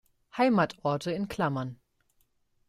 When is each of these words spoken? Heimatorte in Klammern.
Heimatorte 0.39 1.13
in 1.13 1.27
Klammern. 1.27 1.77